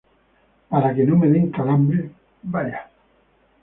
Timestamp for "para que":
0.69-1.03